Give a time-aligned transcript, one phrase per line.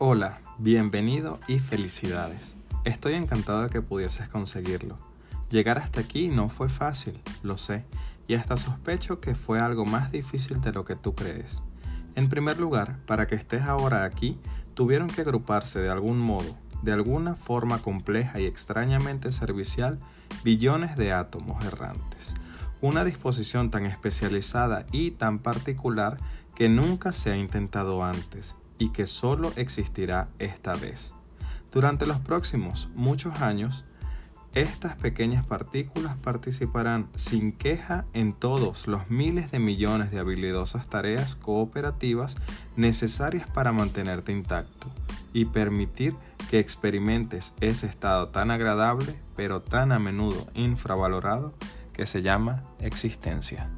[0.00, 2.54] Hola, bienvenido y felicidades.
[2.84, 4.96] Estoy encantado de que pudieses conseguirlo.
[5.50, 7.84] Llegar hasta aquí no fue fácil, lo sé,
[8.28, 11.64] y hasta sospecho que fue algo más difícil de lo que tú crees.
[12.14, 14.38] En primer lugar, para que estés ahora aquí,
[14.74, 19.98] tuvieron que agruparse de algún modo, de alguna forma compleja y extrañamente servicial,
[20.44, 22.34] billones de átomos errantes.
[22.80, 26.18] Una disposición tan especializada y tan particular
[26.54, 31.12] que nunca se ha intentado antes y que solo existirá esta vez.
[31.72, 33.84] Durante los próximos muchos años,
[34.54, 41.36] estas pequeñas partículas participarán sin queja en todos los miles de millones de habilidosas tareas
[41.36, 42.36] cooperativas
[42.74, 44.88] necesarias para mantenerte intacto
[45.34, 46.16] y permitir
[46.50, 51.52] que experimentes ese estado tan agradable pero tan a menudo infravalorado
[51.92, 53.70] que se llama existencia.